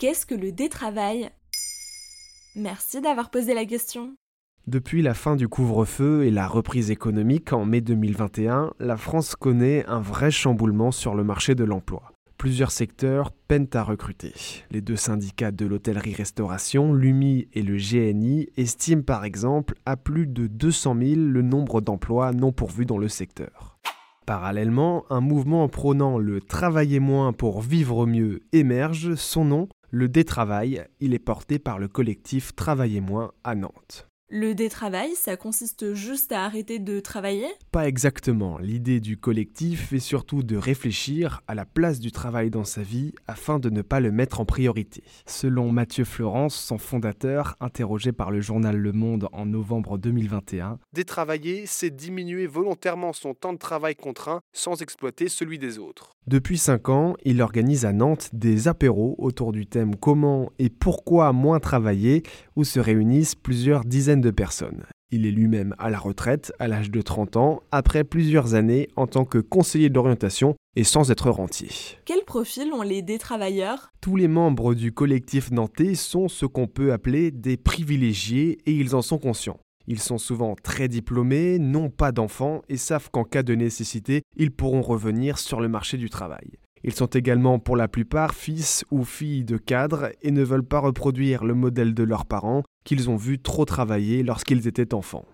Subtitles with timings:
[0.00, 1.28] Qu'est-ce que le détravail?
[2.56, 4.14] Merci d'avoir posé la question.
[4.66, 9.84] Depuis la fin du couvre-feu et la reprise économique en mai 2021, la France connaît
[9.84, 12.12] un vrai chamboulement sur le marché de l'emploi.
[12.38, 14.32] Plusieurs secteurs peinent à recruter.
[14.70, 20.46] Les deux syndicats de l'hôtellerie-restauration, l'UMI et le GNI, estiment par exemple à plus de
[20.46, 23.76] 200 000 le nombre d'emplois non pourvus dans le secteur.
[24.24, 30.86] Parallèlement, un mouvement prônant le travailler moins pour vivre mieux émerge, son nom, le détravail,
[31.00, 34.09] il est porté par le collectif Travailler moins à Nantes.
[34.32, 37.48] Le détravail, ça consiste juste à arrêter de travailler?
[37.72, 38.58] Pas exactement.
[38.58, 43.12] L'idée du collectif est surtout de réfléchir à la place du travail dans sa vie
[43.26, 45.02] afin de ne pas le mettre en priorité.
[45.26, 51.64] Selon Mathieu Florence, son fondateur, interrogé par le journal Le Monde en novembre 2021, Détravailler,
[51.66, 56.14] c'est diminuer volontairement son temps de travail contraint sans exploiter celui des autres.
[56.28, 61.32] Depuis 5 ans, il organise à Nantes des apéros autour du thème Comment et pourquoi
[61.32, 62.22] moins travailler,
[62.54, 64.84] où se réunissent plusieurs dizaines de personnes.
[65.12, 69.08] Il est lui-même à la retraite à l'âge de 30 ans, après plusieurs années en
[69.08, 71.68] tant que conseiller d'orientation et sans être rentier.
[72.04, 76.92] Quel profil ont les détravailleurs Tous les membres du collectif nantais sont ce qu'on peut
[76.92, 79.58] appeler des privilégiés et ils en sont conscients.
[79.88, 84.52] Ils sont souvent très diplômés, n'ont pas d'enfants et savent qu'en cas de nécessité, ils
[84.52, 86.58] pourront revenir sur le marché du travail.
[86.84, 90.78] Ils sont également pour la plupart fils ou filles de cadres et ne veulent pas
[90.78, 95.24] reproduire le modèle de leurs parents qu'ils ont vu trop travailler lorsqu'ils étaient enfants.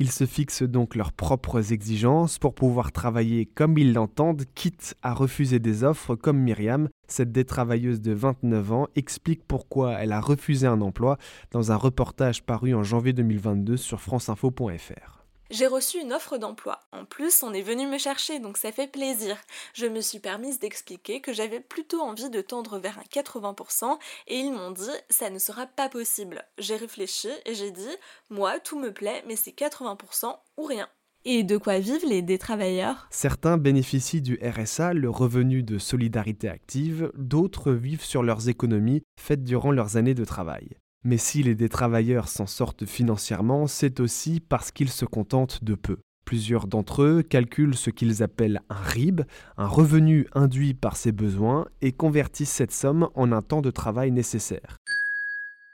[0.00, 5.14] Ils se fixent donc leurs propres exigences pour pouvoir travailler comme ils l'entendent, quitte à
[5.14, 10.66] refuser des offres comme Myriam, cette détravailleuse de 29 ans, explique pourquoi elle a refusé
[10.66, 11.16] un emploi
[11.52, 15.23] dans un reportage paru en janvier 2022 sur franceinfo.fr.
[15.50, 16.80] J'ai reçu une offre d'emploi.
[16.92, 19.36] En plus, on est venu me chercher, donc ça fait plaisir.
[19.74, 24.38] Je me suis permise d'expliquer que j'avais plutôt envie de tendre vers un 80% et
[24.38, 26.44] ils m'ont dit ça ne sera pas possible.
[26.58, 27.96] J'ai réfléchi et j'ai dit
[28.30, 30.88] moi tout me plaît mais c'est 80% ou rien.
[31.26, 37.10] Et de quoi vivent les détravailleurs Certains bénéficient du RSA, le revenu de solidarité active,
[37.14, 40.76] d'autres vivent sur leurs économies faites durant leurs années de travail.
[41.04, 45.98] Mais si les détravailleurs s'en sortent financièrement, c'est aussi parce qu'ils se contentent de peu.
[46.24, 49.20] Plusieurs d'entre eux calculent ce qu'ils appellent un RIB,
[49.58, 54.10] un revenu induit par ses besoins, et convertissent cette somme en un temps de travail
[54.10, 54.78] nécessaire.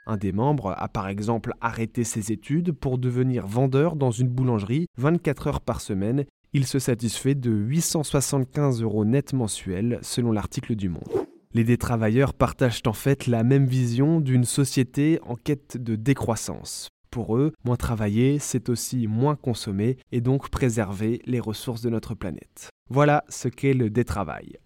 [0.05, 4.87] Un des membres a par exemple arrêté ses études pour devenir vendeur dans une boulangerie
[4.97, 6.25] 24 heures par semaine.
[6.51, 11.30] Il se satisfait de 875 euros net mensuels selon l'article du Monde.
[11.53, 16.87] Les détravailleurs partagent en fait la même vision d'une société en quête de décroissance.
[17.09, 22.15] Pour eux, moins travailler, c'est aussi moins consommer et donc préserver les ressources de notre
[22.15, 22.69] planète.
[22.89, 24.57] Voilà ce qu'est le détravail.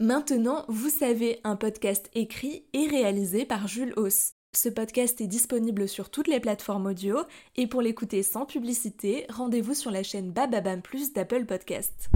[0.00, 4.32] Maintenant, vous savez, un podcast écrit et réalisé par Jules Hauss.
[4.54, 7.16] Ce podcast est disponible sur toutes les plateformes audio
[7.56, 12.10] et pour l'écouter sans publicité, rendez-vous sur la chaîne Bababam Plus d'Apple Podcast.